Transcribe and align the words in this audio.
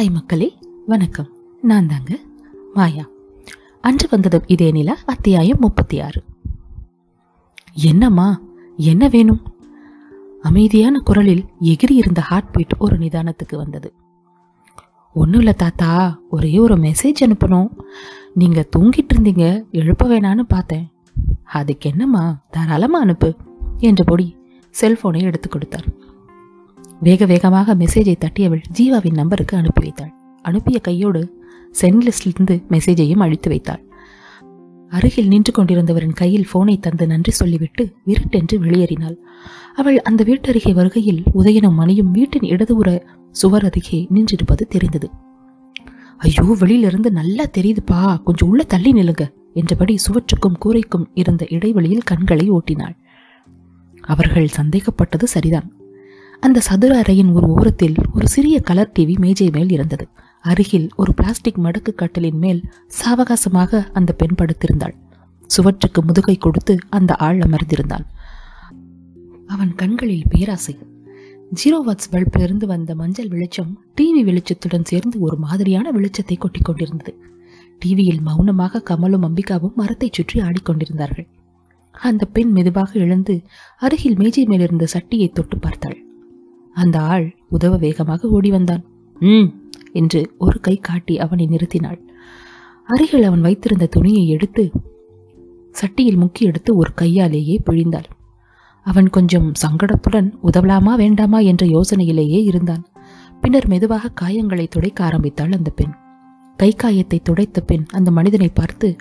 Hi 0.00 0.12
மக்களே 0.12 0.58
வணக்கம். 0.86 1.26
நான் 1.62 1.86
தாங்க 1.86 2.18
மாயா. 2.74 3.04
அன்று 3.80 4.08
வந்ததும் 4.10 4.44
இதே 4.46 4.70
நிலா 4.70 4.94
அத்தியாயம் 5.06 5.58
முப்பத்தி 5.60 6.00
ஆறு 6.00 6.22
என்னம்மா 7.72 8.40
என்ன 8.76 9.08
வேணும்? 9.08 9.42
அமைதியான 10.42 10.98
குரலில் 10.98 11.44
எகிரி 11.60 11.90
இருந்த 11.90 12.20
ஹார்ட் 12.20 12.50
பீட் 12.52 12.74
ஒரு 12.78 12.98
நிதானத்துக்கு 12.98 13.56
வந்தது. 13.56 13.92
ஒன்றும் 15.12 15.38
இல்லை 15.38 15.54
தாத்தா 15.54 16.20
ஒரே 16.30 16.58
ஒரு 16.58 16.76
மெசேஜ் 16.76 17.20
அனுப்பணும். 17.20 17.70
நீங்கள் 18.34 18.68
தூங்கிட்டு 18.76 19.14
இருந்தீங்க 19.14 19.70
எழுப்ப 19.70 20.08
வேணான்னு 20.08 20.40
பார்த்தேன். 20.40 20.92
அதுக்கு 21.44 21.90
என்னம்மா 21.90 22.46
தாராளமாக 22.50 23.04
அனுப்பு 23.04 23.34
என்றபடி 23.78 24.36
செல்போனை 24.80 25.22
எடுத்து 25.22 25.48
கொடுத்தார். 25.48 25.88
வேக 27.00 27.26
வேகமாக 27.26 27.74
மெசேஜை 27.74 28.14
தட்டியவள் 28.24 28.64
ஜீவாவின் 28.78 29.12
நம்பருக்கு 29.12 29.56
அனுப்பி 29.56 29.82
வைத்தாள். 29.82 30.12
அனுப்பிய 30.42 30.78
கையோடு 30.78 31.38
சென்ட் 31.80 32.02
லிஸ்டிலிருந்து 32.06 32.54
மெசேஜையும் 32.68 33.18
அழித்து 33.18 33.48
வைத்தாள். 33.48 33.82
அருகில் 34.88 35.28
நின்று 35.28 35.52
கொண்டிருந்தவரின் 35.52 36.12
கையில் 36.12 36.46
போனை 36.52 36.78
தந்து 36.78 37.06
நன்றி 37.06 37.30
சொல்லிவிட்டு 37.30 37.96
விருட்டென்று 38.04 38.58
வெளியேறினாள். 38.58 39.16
அவள் 39.74 39.98
அந்த 40.00 40.24
வீட்டருகே 40.24 40.72
வருகையில் 40.72 41.22
உதயனும் 41.34 41.74
மணியும் 41.74 42.10
வீட்டின் 42.10 42.42
இடதுபுற 42.42 43.04
சுவர் 43.30 43.64
அருகே 43.64 44.06
நின்றிருப்பது 44.14 44.66
தெரிந்தது. 44.68 45.10
ஐயோ 46.18 46.56
வெளியிலிருந்து 46.58 47.10
நல்லா 47.10 47.44
தெரியுதுப்பா. 47.58 48.22
கொஞ்சம் 48.22 48.48
உள்ள 48.48 48.62
தள்ளி 48.62 48.92
நிலுங்க 48.92 49.26
என்றபடி 49.54 49.96
சுவற்றுக்கும் 49.96 50.58
கூரைக்கும் 50.58 51.10
இருந்த 51.14 51.46
இடைவெளியில் 51.48 52.02
கண்களை 52.02 52.50
ஓட்டினாள். 52.50 52.96
அவர்கள் 54.00 54.48
சந்தேகப்பட்டது 54.48 55.26
சரிதான். 55.26 55.79
அந்த 56.40 56.60
சதுர 56.60 57.00
அறையின் 57.00 57.32
ஒரு 57.32 57.46
ஓரத்தில் 57.46 57.94
ஒரு 58.14 58.28
சிறிய 58.28 58.60
கலர் 58.60 58.92
டிவி 58.98 59.18
மேஜை 59.18 59.50
மேல் 59.50 59.70
இருந்தது. 59.70 60.08
அருகில் 60.40 60.88
ஒரு 60.96 61.14
பிளாஸ்டிக் 61.14 61.58
மடக்கு 61.58 61.94
கட்டலின் 61.94 62.38
மேல் 62.38 62.64
சாவகாசமாக 63.00 63.90
அந்த 63.92 64.12
பெண் 64.12 64.36
படுத்திருந்தாள். 64.38 64.94
சுவற்றுக்கு 65.46 66.02
முதுகை 66.02 66.36
கொடுத்து 66.36 66.78
அந்த 66.88 67.14
ஆள் 67.14 67.38
அமர்ந்திருந்தான். 67.38 68.06
அவன் 69.46 69.74
கண்களில் 69.74 70.26
பேராசை. 70.28 70.78
ஜீரோ 71.54 71.78
வாட்ஸ் 71.86 72.10
பல்பிலிருந்து 72.12 72.64
வந்த 72.64 72.94
மஞ்சள் 72.94 73.28
வெளிச்சம் 73.28 73.84
டிவி 74.00 74.22
வெளிச்சத்துடன் 74.24 74.84
சேர்ந்து 74.84 75.20
ஒரு 75.20 75.36
மாதிரியான 75.36 75.92
வெளிச்சத்தை 75.92 76.38
கொட்டி 76.38 76.60
கொண்டிருந்தது. 76.60 77.18
டிவியில் 77.78 78.20
மௌனமாக 78.20 78.82
கமலும் 78.90 79.26
அம்பிகாவும் 79.28 79.74
மரத்தைச் 79.74 80.12
சுற்றி 80.12 80.40
ஆடிக்கொண்டிருந்தார்கள். 80.40 81.28
அந்த 81.92 82.24
பெண் 82.24 82.50
மெதுவாக 82.50 82.98
எழுந்து 82.98 83.42
அருகில் 83.76 84.16
மேஜை 84.16 84.44
மேலிருந்த 84.44 84.86
சட்டியை 84.92 85.32
தொட்டு 85.32 85.58
பார்த்தாள். 85.58 85.98
அந்த 86.76 87.00
ஆள் 87.00 87.36
உதவ 87.48 87.76
வேகமாக 87.76 88.28
ஓடி 88.28 88.50
வந்தான். 88.50 88.84
ம் 89.20 89.48
என்று 89.92 90.34
ஒரு 90.38 90.60
கை 90.60 90.76
காட்டி 90.76 91.18
அவனை 91.18 91.46
நிறுத்தினாள். 91.46 92.00
அருகில் 92.84 93.22
அவன் 93.22 93.40
வைத்திருந்த 93.40 93.86
துணியை 93.86 94.28
எடுத்து 94.28 94.70
சட்டியில் 95.74 96.20
முக்கி 96.20 96.40
எடுத்து 96.40 96.76
ஒரு 96.76 96.90
கையாலேயே 96.94 97.62
பிழிந்தாள். 97.70 98.08
அவன் 98.82 99.08
கொஞ்சம் 99.10 99.52
சங்கடத்துடன் 99.62 100.28
உதவலாமா 100.42 100.94
வேண்டாமா? 100.94 101.38
என்ற 101.38 101.66
யோசனையிலேயே 101.66 102.42
இருந்தான். 102.42 102.84
பின்னர் 103.40 103.66
மெதுவாக 103.66 104.12
காயங்களை 104.20 104.66
துடைக்க 104.68 105.04
ஆரம்பித்தாள் 105.04 105.52
அந்த 105.52 105.70
பெண். 105.70 105.92
கை 106.56 106.72
காயத்தை 106.72 107.22
துடைத்த 107.30 107.58
பின் 107.66 107.86
அந்த 107.90 108.10
மனிதனை 108.10 108.48
பார்த்து 108.48 108.96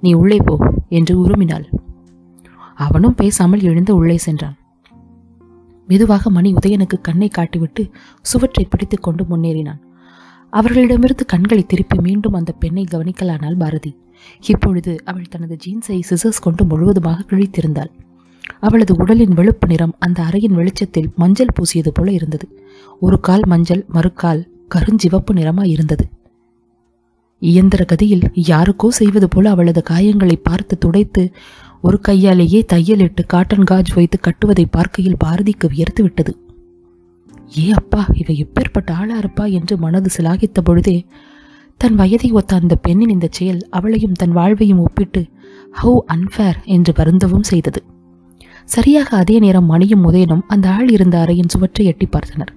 நீ 0.00 0.12
உள்ளே 0.12 0.36
போ 0.36 0.56
என்று 0.88 1.26
உருமினாள். 1.26 1.66
அவனும் 2.74 3.14
பேசாமல் 3.14 3.60
எழுந்து 3.60 3.94
உள்ளே 3.94 4.16
சென்றான். 4.16 4.56
மெதுவாக 5.86 6.30
மணி 6.30 6.54
உதயனுக்கு 6.54 7.00
கண்ணை 7.00 7.30
காட்டிவிட்டு 7.38 7.90
சுவற்றை 8.20 8.64
பிடித்து 8.70 8.98
கொண்டு 8.98 9.24
முன்னேறினான். 9.24 9.80
அவர்களிடமிருந்து 10.50 11.24
கண்களை 11.24 11.64
திருப்பி 11.66 11.98
மீண்டும் 12.00 12.32
அந்த 12.32 12.52
பெண்ணை 12.52 12.84
கவனிக்கலானால் 12.90 13.58
பாரதி. 13.58 13.98
இப்பொழுது 14.40 15.02
அவள் 15.04 15.28
தனது 15.28 15.56
ஜீன்ஸை 15.66 16.00
சிசர்ஸ் 16.10 16.42
கொண்டு 16.42 16.64
முழுவதுமாக 16.64 17.24
கிழித்திருந்தாள். 17.30 17.90
அவளது 18.60 18.94
உடலின் 18.94 19.34
வெளுப்பு 19.34 19.66
நிறம் 19.66 19.94
அந்த 19.98 20.22
அறையின் 20.22 20.54
வெளிச்சத்தில் 20.54 21.10
மஞ்சள் 21.16 21.54
பூசியது 21.56 21.88
போல 21.92 22.10
இருந்தது. 22.10 22.62
ஒரு 23.00 23.20
கால் 23.20 23.46
மஞ்சள் 23.46 23.86
மறுக்கால் 23.92 24.42
கருஞ்சிவப்பு 24.74 25.32
நிறமாய் 25.32 25.68
இருந்தது. 25.68 26.08
இயந்திர 27.42 27.84
கதியில் 27.84 28.24
யாருக்கோ 28.48 28.88
செய்வது 28.88 29.28
போல 29.28 29.50
அவளது 29.50 29.82
காயங்களை 29.90 30.36
பார்த்து 30.42 30.78
துடைத்து 30.78 31.34
ஒரு 31.80 32.00
கையாலேயே 32.00 32.64
தையலிட்டு 32.72 33.22
காட்டன் 33.26 33.64
காஜ் 33.70 33.90
வைத்து 33.94 34.18
கட்டுவதை 34.20 34.64
பார்க்கையில் 34.70 35.20
பாரதிக்கு 35.24 35.68
வியர்த்து 35.68 36.02
விட்டது. 36.02 36.32
ஏ 37.58 37.70
அப்பா 37.70 38.06
இவ 38.14 38.34
எப்பேற்பட்ட 38.34 38.90
ஆளா 38.92 39.18
இருப்பா? 39.18 39.52
என்று 39.52 39.76
மனது 39.76 40.10
சிலாகித்த 40.16 40.60
பொழுதே 40.64 41.06
தன் 41.76 41.94
வயதை 41.94 42.30
ஒத்த 42.32 42.56
அந்த 42.56 42.74
பெண்ணின் 42.76 43.08
இந்த 43.08 43.28
செயல் 43.30 43.60
அவளையும் 43.70 44.12
தன் 44.12 44.32
வாழ்வையும் 44.32 44.78
ஒப்பிட்டு 44.78 45.22
ஹவு 45.82 45.96
அன்ஃபேர் 46.14 46.58
என்று 46.64 46.92
வருந்தவும் 46.92 47.48
செய்தது. 47.50 47.82
சரியாக 48.64 49.16
அதே 49.16 49.38
நேரம் 49.38 49.66
மணியும் 49.66 50.12
உதயனும் 50.12 50.46
அந்த 50.46 50.70
ஆள் 50.70 50.88
இருந்த 50.88 51.18
அறையின் 51.18 51.48
சுவற்றை 51.48 51.86
எட்டி 51.86 52.08
பார்த்தனர். 52.12 52.52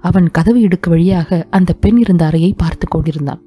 அவன் 0.00 0.30
கதவு 0.30 0.60
இடுக்கு 0.60 0.88
வழியாக 0.88 1.46
அந்த 1.50 1.72
பெண் 1.72 1.98
இருந்த 1.98 2.24
அறையை 2.24 2.54
பார்த்து 2.56 2.88
கொண்டிருந்தான். 2.88 3.42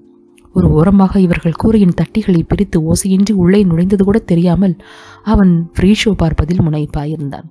ஒரு 0.55 0.69
ஓரமாக 0.69 1.19
இவர்கள் 1.19 1.53
கூரையின் 1.53 1.93
தட்டிகளை 1.95 2.43
பிரித்து 2.47 2.81
ஓசையின்றி 2.81 3.31
உள்ளே 3.31 3.63
நுழைந்தது 3.63 4.03
கூட 4.03 4.19
தெரியாமல் 4.19 4.75
அவன் 5.23 5.69
ஃப்ரீ 5.73 5.93
ஷோ 6.05 6.11
பார்ப்பதில் 6.11 6.61
முனைப்பாயிருந்தான். 6.61 7.43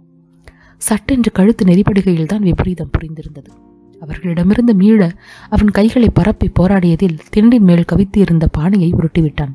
சட்டென்று 0.77 1.33
கழுத்து 1.33 1.65
நெறிப்படுகையில் 1.65 2.27
தான் 2.27 2.41
விபரீதம் 2.41 2.91
புரிந்திருந்தது. 2.99 3.51
அவர்களிடமிருந்து 4.01 4.75
மீள 4.75 5.13
அவன் 5.49 5.71
கைகளை 5.71 6.09
பரப்பி 6.11 6.51
போராடியதில் 6.61 7.19
திண்டின் 7.37 7.61
மேல் 7.61 7.85
கவித்து 7.93 8.17
இருந்த 8.17 8.47
பானையை 8.47 8.93
உருட்டிவிட்டான். 8.93 9.55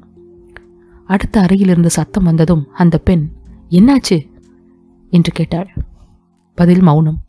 அடுத்த 1.06 1.42
அறையிலிருந்து 1.42 1.90
சத்தம் 1.90 2.24
வந்ததும் 2.24 2.68
அந்த 2.74 2.98
பெண் 2.98 3.30
என்னாச்சு? 3.70 4.28
என்று 5.10 5.31
கேட்டாள். 5.31 5.74
பதில் 6.56 6.81
மௌனம். 6.81 7.20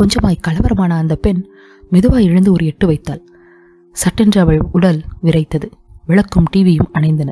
கொஞ்சமாய் 0.00 0.42
கலவரமான 0.48 0.96
அந்த 0.96 1.16
பெண் 1.16 1.46
மெதுவாய் 1.92 2.24
எழுந்து 2.24 2.52
ஒரு 2.52 2.66
எட்டு 2.66 2.86
வைத்தாள். 2.86 3.22
சட்டென்று 3.98 4.40
அவள் 4.40 4.60
உடல் 4.72 5.00
விரைத்தது. 5.22 5.70
விளக்கும் 6.06 6.44
டிவியும் 6.56 6.90
அணைந்தன. 6.92 7.28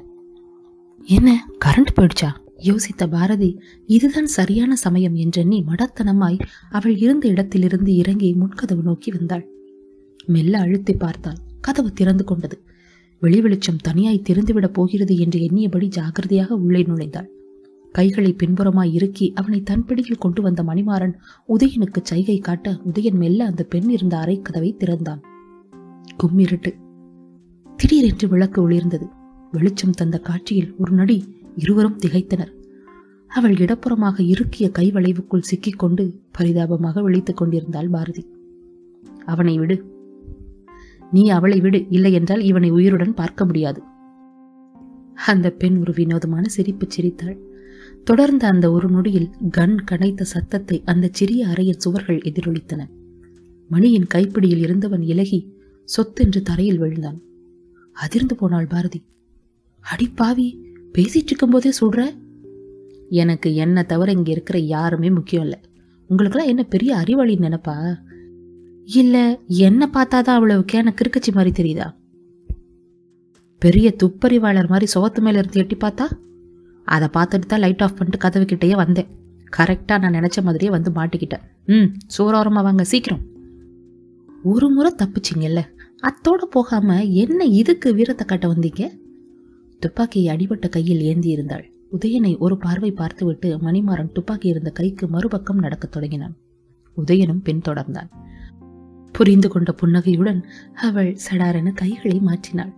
என்ன? 1.05 1.49
கரண்ட் 1.65 1.93
போயிடுச்சா? 1.97 2.31
யோசித்த 2.59 3.07
பாரதி 3.11 3.61
இதுதான் 3.87 4.27
சரியான 4.27 4.75
சமயம் 4.75 5.15
என்றெண்ணி 5.15 5.65
மடத்தனமாய் 5.69 6.39
அவள் 6.71 6.97
இருந்த 6.97 7.29
இடத்திலிருந்து 7.29 7.95
இறங்கி 7.95 8.37
முன்கதவு 8.37 8.83
நோக்கி 8.83 9.11
வந்தாள். 9.11 9.49
மெல்ல 10.27 10.59
அழுத்தி 10.59 10.95
பார்த்தாள். 10.95 11.37
கதவு 11.61 11.93
திறந்து 11.93 12.25
கொண்டது. 12.25 12.61
வெளி 13.21 13.41
வெளிச்சம் 13.41 13.77
தனியாய் 13.77 14.23
திறந்துவிடப் 14.29 14.75
போகிறது 14.75 15.17
என்று 15.17 15.41
எண்ணியபடி 15.41 15.91
ஜாகிரதையாக 15.97 16.47
உள்ளே 16.47 16.83
நுழைந்தாள். 16.83 17.27
கைகளை 17.93 18.37
பின்புறமாய் 18.43 18.93
இறுக்கி 18.93 19.33
அவனை 19.35 19.61
தன் 19.61 19.85
பிடியில் 19.85 20.19
கொண்டு 20.19 20.43
வந்த 20.43 20.63
மணிமாறன் 20.63 21.13
உதயனுக்கு 21.49 22.03
சைகை 22.03 22.39
காட்ட 22.39 22.71
உதயன் 22.71 23.15
மெல்ல 23.15 23.45
அந்த 23.45 23.63
பெண் 23.63 23.89
இருந்த 23.91 24.17
அறை 24.17 24.41
கதவை 24.43 24.77
திறந்தான். 24.79 25.21
கும்மிருட்டு. 26.23 26.75
திடீரென்று 27.77 28.29
விளக்கு 28.29 28.69
ஒளிர்ந்தது. 28.69 29.09
வெளிச்சம் 29.53 29.91
தந்த 29.91 30.19
காட்சியில் 30.19 30.75
ஒரு 30.79 30.93
நடி 30.93 31.25
இருவரும் 31.57 31.99
திகைத்தனர். 31.99 32.53
அவள் 33.29 33.55
இடப்புறமாக 33.55 34.23
இறுக்கிய 34.23 34.71
கை 34.71 34.93
வளைவுக்குள் 34.93 35.41
சிக்கிக்கொண்டு 35.41 36.21
பரிதாபமாக 36.33 37.03
விழித்துக் 37.03 37.37
கொண்டிருந்தாள் 37.37 37.89
பாரதி. 37.89 38.27
அவனை 39.25 39.59
விடு. 39.59 39.85
நீ 41.13 41.29
அவளை 41.29 41.61
விடு. 41.61 41.87
இல்லை 41.91 42.13
என்றால் 42.13 42.43
இவனை 42.43 42.71
உயிருடன் 42.71 43.15
பார்க்க 43.15 43.45
முடியாது. 43.45 43.83
அந்த 45.27 45.51
பெண் 45.51 45.77
ஒரு 45.77 45.93
வினோதமான 45.93 46.49
சிரிப்பு 46.49 46.87
சிரித்தாள். 46.89 47.39
தொடர்ந்த 48.05 48.47
அந்த 48.47 48.71
ஒரு 48.71 48.89
நொடியில் 48.89 49.31
கண் 49.51 49.85
கனைத்த 49.91 50.23
சத்தத்தை 50.23 50.83
அந்த 50.85 51.09
சிறிய 51.13 51.47
அறையின் 51.47 51.77
சுவர்கள் 51.77 52.19
எதிரொலித்தன. 52.19 52.87
மணியின் 53.69 54.07
கைப்பிடியில் 54.15 54.59
இருந்தவன் 54.59 55.03
இலகி 55.03 55.55
சொத்தென்று 55.87 56.43
தரையில் 56.43 56.79
விழுந்தான். 56.79 57.21
அதிர்ந்து 57.93 58.35
போனாள் 58.35 58.67
பாரதி. 58.67 59.03
அடி 59.81 60.09
பாவி 60.09 60.61
பேசிட்டு 60.93 61.25
இருக்கும்போதே 61.25 61.71
சொல்ற? 61.81 62.17
எனக்கு 63.09 63.55
என்ன 63.55 63.83
தவிர 63.83 64.13
இங்க 64.13 64.31
இருக்கிற 64.31 64.59
யாருமே 64.59 65.11
முக்கியம் 65.11 65.45
இல்லை. 65.45 65.61
உங்களுக்கெல்லாம் 66.07 66.51
என்ன 66.51 66.63
பெரிய 66.63 66.97
அறிவாளி 66.97 67.37
நினைப்பா? 67.37 67.97
இல்ல 68.85 69.41
என்ன 69.47 69.91
பார்த்தாதான் 69.93 70.35
அவ்வளவு 70.37 70.65
கேன 70.73 70.95
கிறுக்கச்சி 70.95 71.33
மாதிரி 71.33 71.63
தெரியுதா? 71.63 71.95
பெரிய 73.59 73.95
துப்பறிவாளர் 74.03 74.69
மாதிரி 74.69 74.93
சுவத்து 74.95 75.21
மேல 75.21 75.39
இருந்து 75.39 75.61
எட்டி 75.61 75.77
பார்த்தா? 75.77 76.07
அதை 76.85 77.09
பார்த்துட்டு 77.09 77.47
தான் 77.47 77.61
லைட் 77.61 77.83
ஆஃப் 77.83 77.97
பண்ணிட்டு 77.97 78.29
கதவுக்கிட்டேயே 78.29 78.75
வந்தேன். 78.75 79.07
கரெக்டாக 79.57 79.99
நான் 79.99 80.13
நினச்ச 80.13 80.43
மாதிரியே 80.43 80.71
வந்து 80.71 80.91
மாட்டிக்கிட்டேன். 80.91 81.41
ம் 81.67 82.19
சோரோரமாக 82.19 82.63
வாங்க 82.63 82.85
சீக்கிரம். 82.85 83.21
ஒரு 84.43 84.71
முறை 84.71 84.95
தப்பிச்சிங்கல்ல? 84.99 85.75
அத்தோடு 86.03 86.49
போகாமல் 86.49 87.09
என்ன 87.09 87.45
இதுக்கு 87.45 87.95
வீரத்தை 87.95 88.27
காட்ட 88.27 88.47
வந்தீங்க? 88.49 88.99
துப்பாக்கியை 89.81 90.37
அடிபட்ட 90.37 90.69
கையில் 90.69 91.01
ஏந்தி 91.01 91.29
இருந்தாள். 91.29 91.65
உதயனை 91.93 92.39
ஒரு 92.39 92.57
பார்வை 92.57 92.91
பார்த்துவிட்டு 92.91 93.57
மணிமாறன் 93.57 94.13
துப்பாக்கி 94.13 94.49
இருந்த 94.49 94.71
கைக்கு 94.71 95.09
மறுபக்கம் 95.09 95.59
நடக்கத் 95.59 95.93
தொடங்கினான். 95.93 96.35
உதயனும் 96.97 97.43
பின்தொடர்ந்தான் 97.45 98.11
புரிந்து 99.13 99.49
கொண்ட 99.49 99.73
புன்னகையுடன் 99.73 100.45
அவள் 100.75 101.17
சடாரென 101.31 101.73
கைகளை 101.73 102.21
மாற்றினாள். 102.21 102.73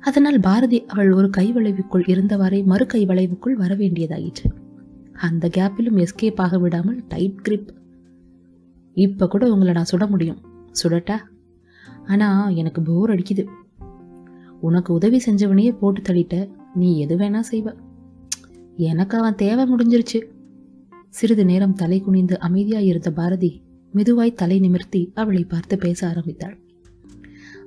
அதனால் 0.00 0.40
பாரதி 0.40 0.84
அவள் 0.86 1.12
ஒரு 1.12 1.30
கை 1.30 1.52
வளைவுக்குள் 1.52 2.08
இருந்தவாறே 2.08 2.64
மறு 2.64 2.86
கை 2.86 3.06
வளைவுக்குள் 3.06 3.56
வரவேண்டியதாயிற்று 3.58 4.48
அந்த 5.12 5.48
கேப்பிலும் 5.48 6.04
எஸ்கேப் 6.04 6.36
ஆக 6.36 6.58
விடாமல் 6.58 7.04
டைட் 7.08 7.40
கிரிப் 7.42 7.68
இப்போ 8.96 9.28
கூட 9.28 9.52
உங்களை 9.52 9.72
நான் 9.72 9.90
சுட 9.92 10.08
முடியும். 10.08 10.40
சுடட்டா? 10.82 11.16
ஆனால் 12.06 12.54
எனக்கு 12.54 12.82
போர் 12.82 13.10
அடிக்குது. 13.10 13.46
உனக்கு 14.60 14.92
உதவி 14.92 15.20
செஞ்சவனையே 15.26 15.78
போட்டு 15.78 16.00
தள்ளிட்ட 16.00 16.50
நீ 16.74 16.98
எது 16.98 17.16
வேணா 17.16 17.40
செய்வ. 17.50 17.74
எனக்கு 18.76 19.18
அவன் 19.18 19.34
தேவை 19.34 19.74
முடிஞ்சிருச்சு. 19.74 20.22
சிறிது 21.08 21.44
நேரம் 21.44 21.74
தலை 21.74 22.00
குனிந்து 22.00 22.38
அமைதியாய் 22.40 22.86
இருந்த 22.86 23.12
பாரதி 23.12 23.62
மெதுவாய் 23.94 24.34
தலை 24.34 24.58
நிமிர்த்தி 24.58 25.12
அவளை 25.14 25.44
பார்த்து 25.44 25.78
பேச 25.78 26.08
ஆரம்பித்தாள். 26.08 26.58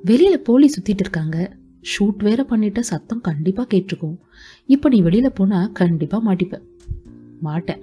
வெளியில 0.05 0.33
போலீஸ் 0.33 0.81
சுத்திட்டு 0.81 0.99
இருக்காங்க. 0.99 1.57
ஷூட் 1.81 2.23
வேற 2.23 2.45
பண்ணிட்ட 2.49 2.79
சத்தம் 2.79 3.21
கண்டிப்பா 3.21 3.67
கேட்டிருக்கும். 3.73 4.17
இப்போ 4.65 4.89
நீ 4.89 5.01
வெளியில 5.01 5.27
போனா 5.27 5.69
கண்டிப்பா 5.73 6.21
மாட்டிப்ப. 6.25 6.61
மாட்டேன். 7.39 7.79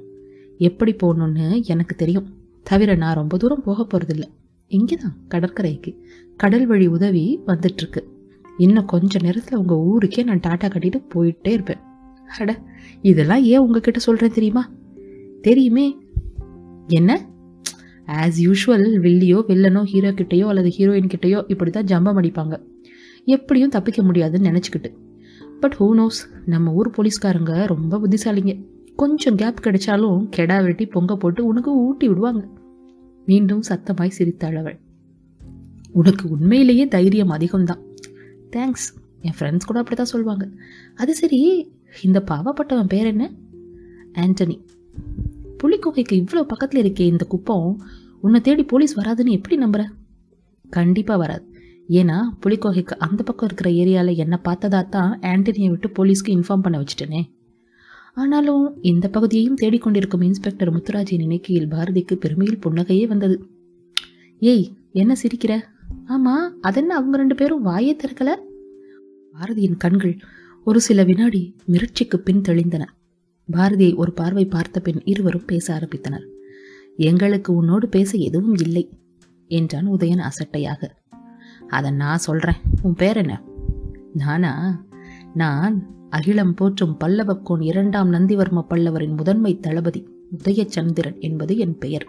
எப்படி 0.58 0.92
போகணும்னு 0.92 1.64
எனக்கு 1.64 1.96
தெரியும். 1.96 2.34
தவிர 2.62 2.94
நான் 2.94 3.14
ரொம்ப 3.14 3.36
தூரம் 3.36 3.62
போக 3.62 3.86
போறதில்லை. 3.86 4.28
இங்கேதான் 4.68 5.16
கடற்கரைக்கு. 5.28 6.04
கடல் 6.36 6.66
வழி 6.66 6.86
உதவி 6.86 7.40
வந்துட்டு 7.46 7.76
இருக்கு 7.76 8.14
இன்னும் 8.56 8.86
கொஞ்ச 8.86 9.18
நேரத்துல 9.18 9.54
உங்க 9.54 9.78
ஊருக்கே 9.78 10.22
நான் 10.22 10.40
டாட்டா 10.40 10.64
கட்டிட்டு 10.64 11.04
போயிட்டே 11.14 11.48
இருப்பேன். 11.48 11.78
அட 12.38 12.62
இதெல்லாம் 13.02 13.44
ஏன் 13.44 13.58
உங்ககிட்ட 13.58 13.98
சொல்றேன் 13.98 14.32
தெரியுமா? 14.32 14.70
தெரியுமே. 15.42 15.96
என்ன? 16.86 17.28
ஆஸ் 18.06 18.40
யூஷுவல் 18.42 19.00
வில்லியோ 19.00 19.42
வில்லனோ 19.48 19.84
ஹீரோ 19.84 20.10
கிட்டேயோ 20.10 20.46
அல்லது 20.46 20.68
ஹீரோயின் 20.68 21.10
கிட்டேயோ 21.16 21.44
இப்படி 21.46 21.70
தான் 21.70 21.84
ஜம்பம் 21.84 22.18
அடிப்பாங்க. 22.18 22.62
எப்படியும் 23.24 23.68
தப்பிக்க 23.68 24.02
முடியாதுன்னு 24.02 24.50
நினச்சிக்கிட்டு. 24.50 24.96
பட் 25.60 25.76
ஹூ 25.80 25.82
நோஸ் 25.82 26.46
நம்ம 26.46 26.72
ஊர் 26.72 26.90
போலீஸ்காரங்க 26.90 27.66
ரொம்ப 27.66 27.98
புத்திசாலிங்க. 27.98 28.64
கொஞ்சம் 28.96 29.36
கேப் 29.36 29.60
கிடைச்சாலும் 29.62 30.28
கெடா 30.36 30.62
வெட்டி 30.62 30.86
பொங்க 30.86 31.16
போட்டு 31.16 31.46
உனக்கு 31.46 31.76
ஊட்டி 31.76 32.08
விடுவாங்க. 32.08 32.48
மீண்டும் 33.26 33.62
சத்தமாய் 33.68 34.16
சிரித்தாள் 34.18 34.56
அவள். 34.56 34.78
உனக்கு 35.92 36.24
உண்மையிலேயே 36.28 36.84
தைரியம் 36.88 37.30
அதிகம்தான். 37.30 37.82
தேங்க்ஸ் 38.50 38.88
என் 39.20 39.36
ஃப்ரெண்ட்ஸ் 39.38 39.68
கூட 39.68 39.78
அப்படி 39.78 39.96
தான் 39.96 40.12
சொல்லுவாங்க 40.12 40.44
அது 40.94 41.14
சரி 41.14 41.40
இந்த 42.02 42.18
பாவப்பட்டவன் 42.30 42.92
பேர் 42.94 43.06
என்ன? 43.06 43.24
ஆண்டனி 44.12 44.56
புலிக்குகைக்கு 45.62 46.14
இவ்வளோ 46.22 46.42
பக்கத்தில் 46.42 46.82
இருக்கே 46.84 47.00
இந்த 47.00 47.24
குப்பம். 47.24 47.68
உன்னை 48.20 48.40
தேடி 48.40 48.64
போலீஸ் 48.64 48.98
வராதுன்னு 49.00 49.36
எப்படி 49.38 49.56
நம்புற? 49.64 49.82
கண்டிப்பாக 50.70 51.18
வராது. 51.18 51.44
ஏன்னா 51.88 52.18
புலிக்கோகைக்கு 52.42 52.94
அந்த 53.06 53.20
பக்கம் 53.22 53.48
இருக்கிற 53.48 53.70
ஏரியாவில் 53.70 54.20
என்னை 54.22 54.38
பார்த்ததா 54.44 54.80
தான் 54.88 55.12
ஆண்டனியை 55.20 55.68
விட்டு 55.68 55.88
போலீஸ்க்கு 55.98 56.34
இன்ஃபார்ம் 56.36 56.64
பண்ண 56.66 56.76
வச்சுட்டேனே. 56.82 57.22
ஆனாலும் 58.16 58.78
இந்த 58.82 59.08
பகுதியையும் 59.08 59.56
தேடிக்கொண்டிருக்கும் 59.62 60.24
இன்ஸ்பெக்டர் 60.24 60.76
முத்துராஜின் 60.76 61.16
நினைக்கையில் 61.16 61.68
பாரதிக்கு 61.68 62.14
பெருமையில் 62.14 62.58
புன்னகையே 62.58 63.06
வந்தது. 63.06 63.46
ஏய் 64.38 64.72
என்ன 64.92 65.16
சிரிக்கிற? 65.22 65.60
ஆமா 66.08 66.34
அதென்ன 66.60 66.94
அவங்க 66.94 67.16
ரெண்டு 67.16 67.34
பேரும் 67.34 67.64
வாயே 67.64 67.96
திறக்கல? 68.04 68.34
பாரதியின் 69.32 69.76
கண்கள் 69.76 70.16
ஒரு 70.64 70.80
சில 70.80 71.02
வினாடி 71.02 71.56
மிரட்சிக்கு 71.68 72.16
பின் 72.16 72.40
தெளிந்தன. 72.40 72.84
பாரதியை 73.52 73.94
ஒரு 73.94 74.12
பார்வை 74.12 74.44
பார்த்த 74.44 74.80
பின் 74.80 75.02
இருவரும் 75.04 75.44
பேச 75.46 75.74
ஆரம்பித்தனர். 75.74 76.26
எங்களுக்கு 76.96 77.54
உன்னோடு 77.54 77.88
பேச 77.88 78.18
எதுவும் 78.18 78.54
இல்லை 78.54 78.88
என்றான் 79.46 79.90
உதயன் 79.90 80.22
அசட்டையாக. 80.22 80.88
அதை 81.68 81.90
நான் 81.90 82.18
சொல்றேன். 82.18 82.56
உன் 82.82 82.94
பேர் 82.94 83.16
என்ன? 83.16 83.42
நானா? 84.14 84.84
நான் 85.34 85.94
அகிலம் 86.10 86.54
போற்றும் 86.54 86.96
பல்லவக்கோன் 87.04 87.62
இரண்டாம் 87.62 88.12
நந்திவர்ம 88.12 88.64
பல்லவரின் 88.70 89.16
முதன்மை 89.16 89.58
தளபதி 89.58 90.08
உதயச்சந்திரன் 90.38 91.20
என்பது 91.20 91.56
என் 91.56 91.78
பெயர் 91.78 92.06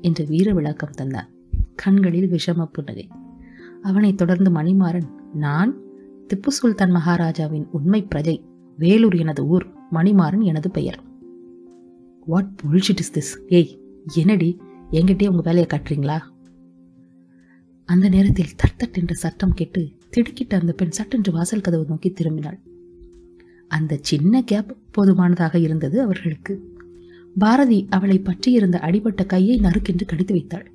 என்று 0.00 0.26
வீர 0.26 0.52
விளக்கம் 0.52 0.90
தந்தார் 0.90 1.28
கண்களில் 1.74 2.30
விஷம 2.30 2.64
புன்னகை. 2.64 3.08
அவனைத் 3.82 4.16
தொடர்ந்து 4.16 4.50
மணிமாறன் 4.50 5.08
நான் 5.34 5.76
திப்பு 6.28 6.48
சுல்தான் 6.48 6.90
மகாராஜாவின் 6.90 7.66
உண்மை 7.72 8.06
பிரஜை 8.14 8.42
வேலூர் 8.76 9.14
எனது 9.14 9.46
ஊர் 9.46 9.66
மணிமாறன் 9.92 10.42
எனது 10.42 10.70
பெயர். 10.70 11.00
வாட் 12.26 12.60
புல்ஷிட் 12.66 12.98
இஸ் 12.98 13.12
திஸ் 13.12 13.46
ஏய் 13.48 13.80
என்னடி? 14.14 14.60
என்கிட்டயே 14.90 15.28
உங்க 15.28 15.42
வேலையை 15.42 15.66
காட்டுறீங்களா? 15.66 16.20
அந்த 17.84 18.08
நேரத்தில் 18.08 18.46
தட் 18.46 18.82
தட் 18.84 18.98
என்ற 18.98 19.14
சத்தம் 19.14 19.54
கேட்டு 19.54 19.88
திடுக்கிட்ட 20.16 20.60
அந்த 20.60 20.72
பெண் 20.72 20.90
சட்டென்று 20.90 21.32
வாசல் 21.32 21.60
கதவு 21.60 21.84
நோக்கி 21.88 22.10
திரும்பினாள். 22.10 22.58
அந்த 23.72 23.98
சின்ன 24.00 24.42
கேப் 24.42 24.76
போதுமானதாக 24.90 25.58
இருந்தது 25.58 26.00
அவர்களுக்கு. 26.00 26.54
பாரதி 27.38 27.86
அவளை 27.90 28.18
பற்றியிருந்த 28.18 28.78
அடிபட்ட 28.78 29.26
கையை 29.26 29.56
நறுக்கென்று 29.58 30.06
கடித்து 30.06 30.34
வைத்தாள். 30.34 30.70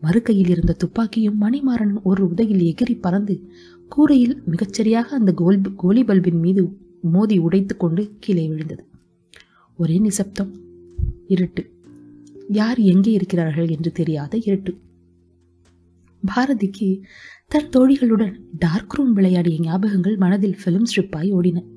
மறுக்கையில் 0.00 0.48
இருந்த 0.48 0.72
துப்பாக்கியும் 0.72 1.40
மணிமாறன் 1.40 2.02
ஒரு 2.02 2.28
உதையில் 2.28 2.74
எகிரி 2.74 2.98
பறந்து 3.00 3.34
கூரையில் 3.88 4.42
மிகச்சரியாக 4.50 5.14
அந்த 5.18 5.32
கோல் 5.32 5.74
கோலி 5.76 6.04
பல்பின் 6.04 6.38
மீது 6.38 6.76
மோதி 7.02 7.38
உடைத்து 7.38 7.76
கொண்டு 7.76 8.12
கீழே 8.20 8.46
விழுந்தது. 8.46 8.84
ஒரே 9.78 9.98
நிசப்தம். 9.98 10.52
இருட்டு. 11.26 11.62
யார் 12.48 12.78
எங்கே 12.78 13.12
இருக்கிறார்கள் 13.12 13.68
என்று 13.68 13.92
தெரியாத 13.92 14.36
இருட்டு. 14.36 14.76
பாரதிக்கு 16.22 17.02
தன் 17.48 17.68
தோழிகளுடன் 17.68 18.34
டார்க் 18.58 18.94
ரூம் 18.94 19.12
விளையாடிய 19.12 19.58
ஞாபகங்கள் 19.60 20.16
மனதில் 20.16 20.58
ஃபிலிம் 20.64 20.86
ஸ்ட்ரிப்பாய் 20.92 21.32
ஓடின. 21.32 21.73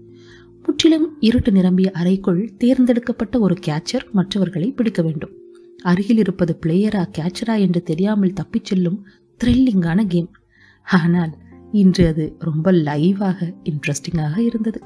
முற்றிலும் 0.67 1.17
இருட்டு 1.19 1.51
நிரம்பிய 1.51 1.91
அறைக்குள் 1.91 2.55
தேர்ந்தெடுக்கப்பட்ட 2.57 3.39
ஒரு 3.39 3.55
கேச்சர் 3.67 4.11
மற்றவர்களை 4.11 4.71
பிடிக்க 4.71 5.01
வேண்டும். 5.01 5.31
அருகில் 5.83 6.17
இருப்பது 6.17 6.59
பிளேயரா 6.65 7.03
கேச்சரா 7.17 7.59
என்று 7.59 7.83
தெரியாமல் 7.83 8.33
தப்பிச் 8.33 8.65
செல்லும் 8.65 9.05
த்ரில்லிங்கான 9.43 10.05
கேம் 10.07 10.31
ஆனால் 10.83 11.37
இன்று 11.71 12.07
அது 12.07 12.35
ரொம்ப 12.39 12.71
லைவாக 12.71 13.53
இன்ட்ரெஸ்டிங்காக 13.63 14.37
இருந்தது. 14.37 14.81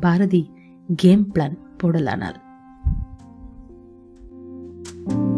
பாரதி 0.00 0.50
கேம் 0.96 1.26
பிளான் 1.34 1.58
போடலானாள். 1.82 2.38
thank 5.08 5.18
you 5.18 5.31